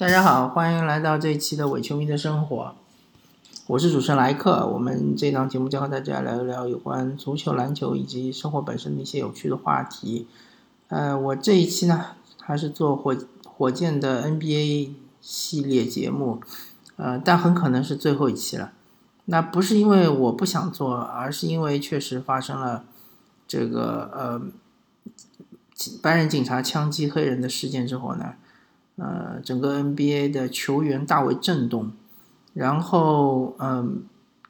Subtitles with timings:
[0.00, 2.74] 大家好，欢迎来到这一期的伪球迷的生活，
[3.66, 4.66] 我是主持人莱克。
[4.66, 10.26] 我们这档节目将和大家聊一聊有关足球、篮球以及生活本身的一些有趣的话题。
[10.88, 16.40] 呃，我这一期呢，还是做火火箭的 NBA 系列节目，
[16.96, 18.72] 呃，但很可能是最后一期了。
[19.26, 22.86] 那不是因为我不想做，而是因为确实发生了
[23.46, 24.40] 这个呃
[26.00, 28.36] 白人警察枪击黑人的事件之后呢。
[29.02, 31.90] 呃，整个 NBA 的球员大为震动，
[32.52, 34.04] 然后，嗯，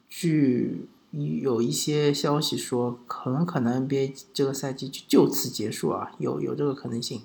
[0.09, 7.22] 据有一些消息说，很可能 NBA 这个赛季就就此结束啊，有有这个可能性。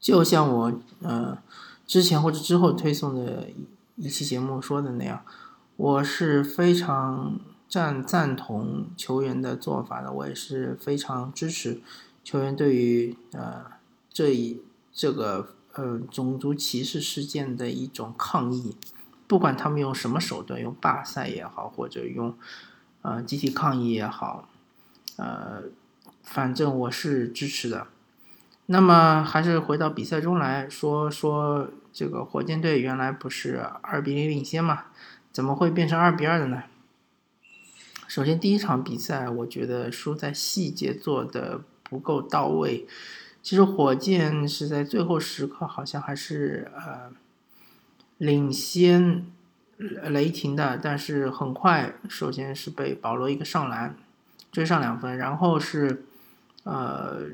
[0.00, 1.38] 就像我呃
[1.86, 3.46] 之前或者之后推送的
[3.94, 5.24] 一期节目说的那样，
[5.76, 7.38] 我是非常
[7.68, 11.80] 赞赞同球员的做法的，我也是非常支持
[12.24, 13.66] 球员对于呃
[14.10, 14.60] 这一
[14.92, 15.50] 这个。
[15.74, 18.76] 呃，种族歧视事件的一种抗议，
[19.26, 22.36] 不管他们用什么手段，用罢赛也好，或者用
[23.02, 24.48] 呃集体抗议也好，
[25.16, 25.64] 呃，
[26.22, 27.88] 反正我是支持的。
[28.66, 34.84] 那么还是回到比赛中来说说，这个火箭队原来不是二比零领先嘛？
[35.32, 36.62] 怎么会变成二比二的呢？
[38.06, 42.86] 首先第一场比赛，我觉得输在细节做的不够到位。
[43.44, 47.12] 其实火箭是在最后时刻，好像还是呃
[48.16, 49.26] 领先
[49.76, 53.94] 雷霆的，但是很快，首先是被保罗一个上篮
[54.50, 56.06] 追上两分，然后是
[56.62, 57.26] 呃，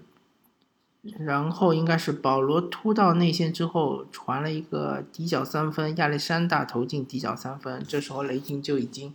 [1.20, 9.14] 然后应该是保罗突到内线之后传了一个底角三分，亚历山大投进底角三分，这时候雷霆就已经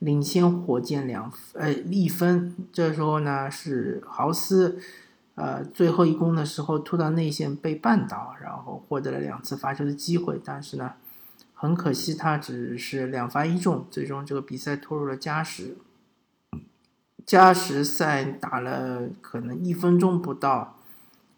[0.00, 4.80] 领先火箭两呃一分，这时候呢是豪斯。
[5.38, 10.94] 呃，最后一攻的时候突到内线被绊倒，然后获得了两次罚球的机会，但是呢，
[11.54, 15.76] 很可惜他只是两罚一中，最终这个比赛拖入了加时。
[17.24, 20.74] 加时赛打了可能一分钟不到，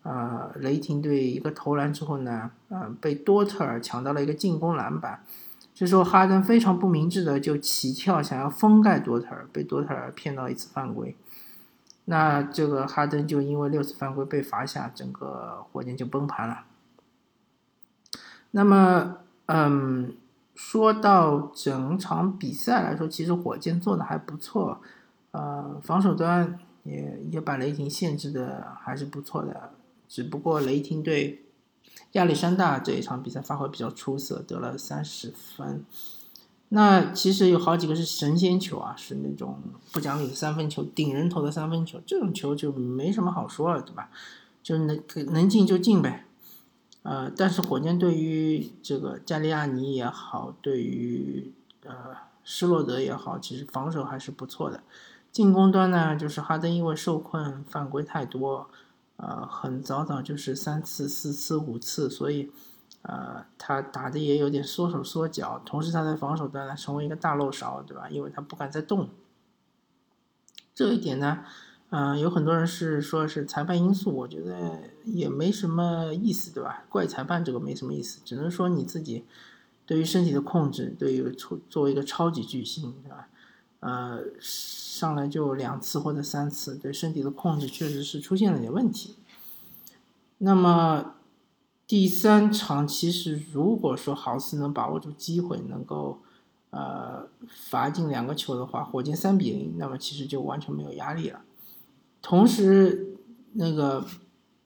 [0.02, 5.22] 呃，雷霆队一个投篮之后呢，呃，被多特尔抢到了一个进攻篮板，
[5.74, 11.14] 这时候哈登非常不明智的就起跳想要封盖多特尔，被多特尔骗到一次犯规。
[12.10, 16.64] 那这个哈登就因为六次犯规被罚下，整个火箭就崩盘了。
[18.50, 20.16] 那么，嗯，
[20.56, 24.80] 说到整场比赛来说，其实火箭做的还不错，
[25.30, 29.70] 呃，防守端也也把雷霆限制的还是不错的。
[30.08, 31.44] 只不过雷霆队
[32.12, 35.84] 亚历山大这一场比赛发挥比较出色，得了三十分。
[36.72, 44.08] 那其实有好几个是神仙球啊，是那种不讲理的三分球，顶人头的三分球，这种球就没什么好说了，对吧？
[44.62, 45.02] 就能
[45.32, 46.26] 能进就进呗。
[47.02, 51.52] 呃，但是火箭对于这个加利亚尼也好，对于
[51.84, 51.92] 呃
[52.44, 54.84] 施洛德也好，其实防守还是不错的。
[55.32, 58.70] 进攻端呢，就是哈登因为受困犯规太多，
[59.16, 62.48] 呃，很早早就是三次、四次、五次，所以。
[63.02, 68.10] 呃，他打的也有点缩手缩脚，同时他在防守端呢成为一个大漏勺，对吧？
[68.10, 69.08] 因为他不敢再动。
[70.74, 71.42] 这一点呢，
[71.88, 76.84] 嗯，有很多人是说是裁判因素，我觉得也没什么意思，对吧？
[76.90, 79.24] 怪裁判这个没什么意思，只能说你自己
[79.86, 83.28] 对于身体的控制，对于作作为一个超级巨星，对吧？
[83.80, 89.16] 呃，上来就两次或者三次，对身体的控制确实是出现了点问题。
[90.36, 91.14] 那么。
[91.90, 96.20] 第三场，其实如果说豪斯能把握住机会，能够
[96.70, 101.40] 呃罚进两个球的话，火箭三比零，那么其实就完全没有压力了。
[102.22, 103.16] 同时，
[103.54, 104.06] 那个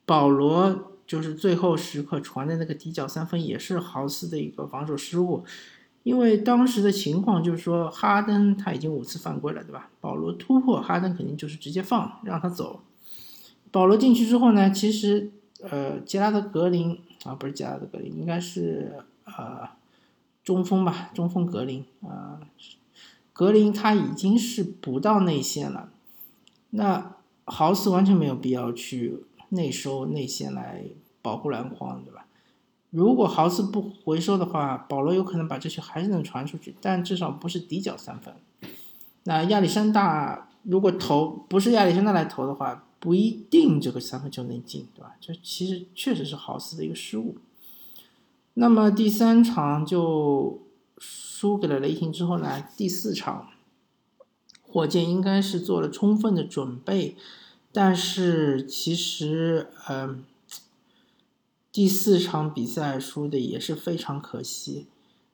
[0.05, 5.45] 保罗就是最后时刻传的那个底角三分，也是豪斯的一个防守失误。
[6.03, 9.89] 因为当时的情况就是说，哈登他已经五次犯规了，对吧？
[9.99, 12.83] 保罗突破哈登，肯定就是直接放让他走。
[13.71, 15.33] 保罗进去之后呢，其实
[15.63, 17.01] 呃杰拉德格林。
[17.25, 19.69] 啊，不是加拉德格林，应该是呃
[20.45, 22.39] 中锋吧，中锋格林啊，
[23.33, 25.89] 格林他已经是不到内线了，
[26.71, 27.17] 那
[27.47, 30.85] 豪斯完全没有必要去内收内线来
[31.23, 32.27] 保护篮筐，对吧？
[32.91, 38.35] 如果豪斯不回收的话，保罗有可能把这球还是能传出去，但至少不是底角三分。
[39.25, 42.85] 那亚历山大如果投不是亚历山大来投的话。
[43.05, 45.17] 不一定这个三分球能进，对吧？
[45.21, 47.37] 这其实确实是豪斯的一个失误。
[48.55, 50.63] 那么第三场就
[50.97, 53.51] 输给了雷霆之后呢，第四场
[54.63, 57.15] 火箭应该是做了充分的准备，
[57.73, 60.25] 但是其实，嗯，
[61.71, 64.87] 第四场比赛输的也是非常可惜，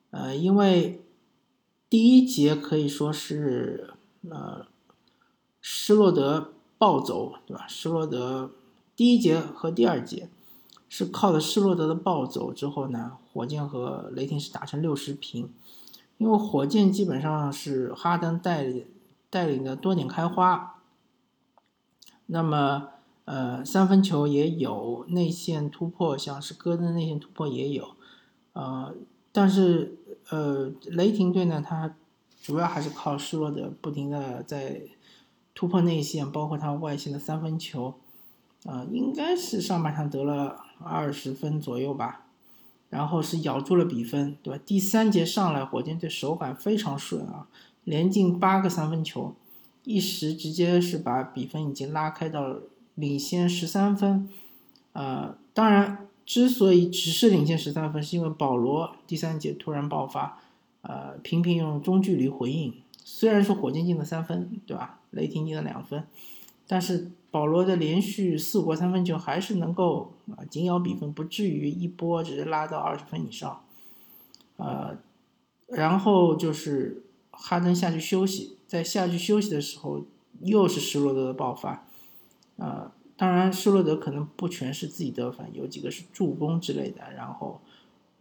[0.09, 0.99] 呃，因为
[1.89, 3.93] 第一节可以说是
[4.29, 4.67] 呃
[5.61, 7.67] 施洛德暴走，对吧？
[7.67, 8.49] 施罗德
[8.95, 10.29] 第一节和第二节
[10.89, 15.53] 是靠的施罗德的暴走之后呢，火箭和雷霆是打成六十平，
[16.17, 18.87] 因为火箭基本上是哈登带领
[19.29, 20.81] 带领的多点开花，
[22.25, 22.87] 那么。
[23.25, 27.95] 呃，三分球也有内线突破，像是戈登内线突破也有，
[28.51, 28.93] 呃，
[29.31, 29.95] 但是
[30.31, 31.95] 呃，雷霆队呢，他
[32.41, 34.81] 主要还是靠施罗德不停的在
[35.53, 37.95] 突破内线，包括他外线的三分球，
[38.65, 42.25] 啊，应该是上半场得了二十分左右吧，
[42.89, 44.63] 然后是咬住了比分，对吧？
[44.65, 47.47] 第三节上来，火箭队手感非常顺啊，
[47.83, 49.35] 连进八个三分球，
[49.83, 52.59] 一时直接是把比分已经拉开到。
[52.95, 54.27] 领先十三分，
[54.91, 60.37] 呃，当然，之所以只是领先十三分，是因为保罗第三节突然爆发，
[60.81, 62.73] 呃，频频用中距离回应。
[63.03, 64.99] 虽然说火箭进了三分，对吧？
[65.09, 66.05] 雷霆进了两分，
[66.67, 73.63] 但是保罗的连续四国三分球还是能够啊紧咬比分，不至于一波直接拉到二十分以上。
[74.57, 74.97] 呃，
[75.67, 80.05] 然后就是哈登下去休息，在下去休息的时候，
[80.41, 81.85] 又是施罗德的爆发。
[82.57, 87.11] 呃，当然，施罗德可能不全是自己得分，有几个是助攻之类的。
[87.13, 87.59] 然后，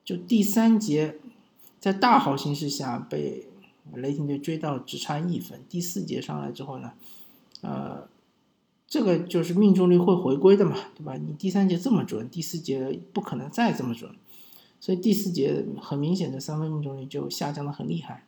[0.05, 1.19] 就第三节，
[1.79, 3.47] 在大好形势下被
[3.95, 5.63] 雷霆队追到只差一分。
[5.69, 6.93] 第四节上来之后呢，
[7.63, 8.09] 呃，
[8.87, 11.17] 这个就是命中率会回归的嘛，对吧？
[11.17, 14.15] 你第三节这么准，第四节不可能再这么准，
[14.81, 18.27] 所以第四节很明显的三分命中率就下降的很厉害。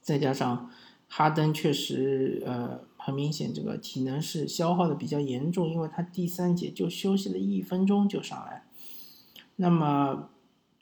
[0.00, 0.70] 再加上
[1.08, 2.86] 哈登确实，呃。
[3.00, 8.66] 很明显，这个体能是消耗的比较严重，因为他第三节就休息了一分钟就上来，
[9.56, 10.28] 那么，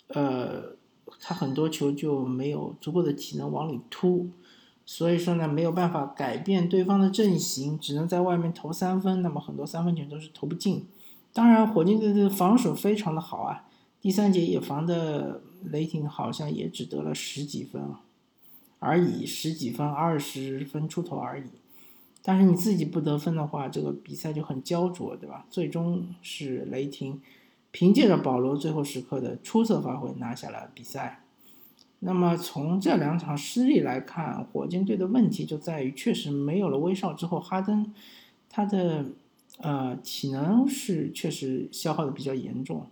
[0.09, 0.76] 呃，
[1.21, 4.29] 他很多球就没有足够的体能往里突，
[4.85, 10.87] 所以说呢，没有办法改变对方的阵型，只能在外面投三分，那么很多三分球都是投不进。
[11.33, 13.69] 当然，火箭队的防守非常的好啊，
[14.01, 17.83] 第三节也防的雷霆好像也只得了十几分
[18.79, 21.45] 而已，十几分，二十分出头而已。
[22.23, 25.47] 但是你自己不得分的话，这个比赛就很焦灼，对吧？
[25.51, 27.21] 最终是雷霆
[27.77, 31.23] 凭借着保罗最后时刻的出色发挥拿下了比赛。
[31.99, 37.93] 那么从这两场失利来看，火箭队的问题就在于确实没有了威少之后，哈登
[38.49, 39.05] 他的
[39.59, 42.87] 呃体能是确实消耗的比较严重。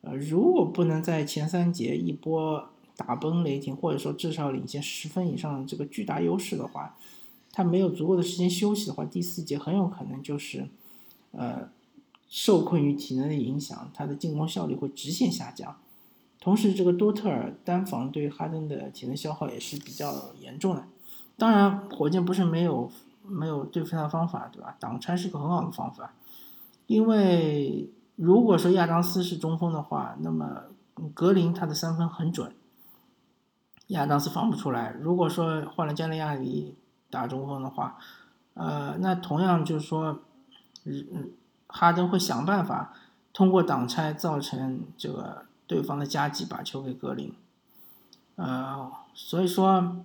[0.00, 6.96] 呃，如果不能在前三节一波打崩雷霆，或者说至少领先十分以上的这个巨大优势的话，
[7.52, 10.66] 他没有足够的时间休息的话，第四节很有可能就是，
[11.30, 11.68] 呃，
[12.28, 15.76] 受困于体能的影响，他的进攻效率会直线下降。
[16.40, 20.84] 同时，这个多特尔单防对哈登的体能消耗也是比较严重的。
[21.36, 22.90] 当然，火箭不是没有
[23.22, 24.76] 没有对付他的方法，对吧？
[24.78, 26.14] 挡拆是个很好的方法，
[26.86, 30.64] 因为如果说亚当斯是中锋的话，那么
[31.14, 32.54] 格林他的三分很准，
[33.88, 34.94] 亚当斯防不出来。
[35.00, 36.76] 如果说换了加利亚里。
[37.08, 37.98] 打中锋的话，
[38.54, 40.22] 呃，那同样就是说，
[40.84, 41.30] 嗯嗯，
[41.76, 42.94] 哈登会想办法
[43.34, 47.34] 通过挡拆造成这个对方的夹击，把球给格林。
[48.36, 49.96] 呃，所以说，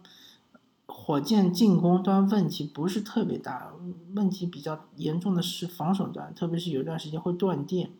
[0.85, 3.71] 火箭进攻端问题不是特别大，
[4.15, 7.91] 问题比较严重的是防守端，特别是有一段时间会断电。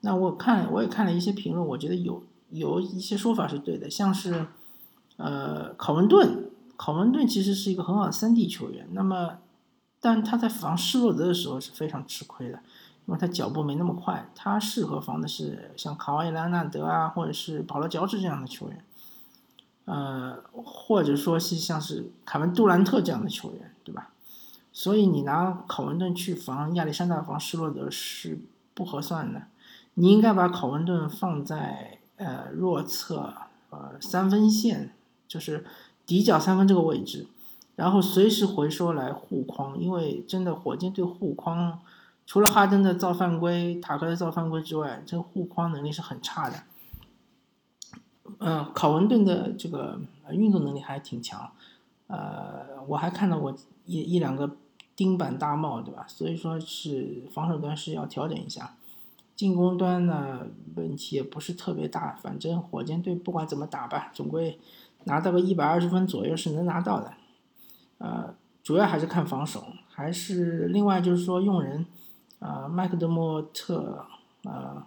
[0.00, 4.48] 那我看我也看了一些评论，我觉得有有一些说法是对的，像是
[5.16, 6.50] 呃考文顿。
[6.76, 9.38] 考文顿其实是一个很好的三 D 球员，那么，
[10.00, 12.58] 但他在防施洛德的时候是非常吃亏的，
[13.06, 18.84] 因为他脚步没那么快，他适合防的是像卡瓦伊·兰纳德啊，或者是保罗·乔治这样的球员，
[19.84, 24.10] 呃，或者说是像是凯文·杜兰特这样的球员，对吧？
[24.72, 28.38] 所以你拿考文顿去防亚历山大、防施洛德是
[28.74, 29.42] 不合算的，
[29.94, 33.34] 你应该把考文顿放在呃弱侧，
[33.70, 34.92] 呃三分线，
[35.28, 35.64] 就是。
[36.06, 37.26] 底角三分这个位置，
[37.76, 41.80] 然后随时回收来护框，因为真的火箭队护框，
[42.26, 46.62] 除了哈登的造犯规、塔克的造犯规之外，这个护框能力是很差的。
[48.38, 50.00] 嗯，考文顿的这个
[50.30, 51.52] 运动能力还挺强，
[52.06, 53.54] 呃，我还看到过
[53.84, 54.56] 一一两个
[54.96, 56.04] 钉板大帽，对吧？
[56.08, 58.76] 所以说是防守端是要调整一下，
[59.36, 64.58] 进攻端呢问题也不是特别大，反正火箭队不管怎么打吧，总归。
[65.06, 67.12] 拿到个一百二十分左右是能拿到的，
[67.98, 71.84] 呃，主要还是看防守，还是另外就是说用人，
[72.44, 74.04] 呃，麦克德莫特，
[74.42, 74.84] 呃，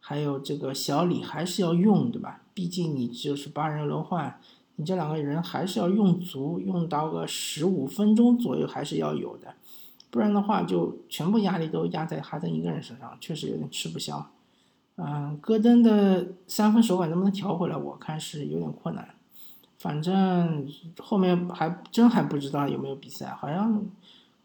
[0.00, 2.42] 还有这个小李还是要用，对吧？
[2.52, 4.38] 毕竟你就是八人轮换，
[4.76, 9.54] 你这两个人还是要用足，用到个十五分钟左右还是要有的，
[10.10, 14.30] 不然的话就全部压力都压在哈登一个人身上，确实有点吃不消。
[14.96, 19.14] 嗯，戈登的三分手感能不能调回来，我看是有点困难。
[19.78, 23.82] 反正后面还真还不知道有没有比赛，好像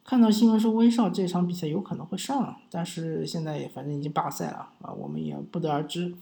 [0.09, 6.15] 看到新闻说威少这场比赛有可能会上，但是现在也反正已经罢赛了啊，我们也不得而知。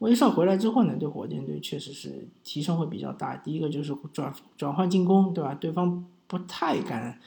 [0.00, 3.36] 威少回来之后呢，对火箭队确实是提升会比较大。
[3.36, 5.54] 第一个就是转转换进攻，对吧？
[5.54, 7.20] 对方不太敢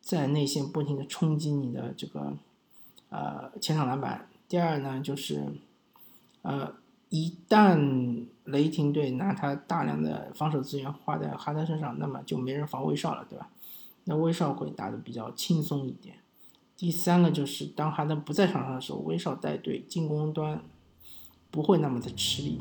[0.00, 2.34] 在内线不停的冲击你的这个
[3.08, 4.28] 呃前场篮板。
[4.48, 5.48] 第二呢，就是
[6.42, 6.74] 呃
[7.08, 13.48] 一旦雷霆队拿他大量的防守资源花在哈登身上，那么就没人防威少了，对吧？
[14.04, 16.16] 那威少会打得比较轻松一点。
[16.76, 20.60] 第三个就是当哈登不在场上的时候，威少带队进攻端
[21.50, 22.60] 不会那么的吃力，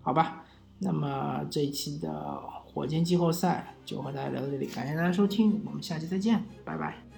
[0.00, 0.44] 好吧？
[0.78, 7.11] 那么这一期的火箭季后赛就和大家聊到这里，感谢大家收听，我们下期再见，拜拜。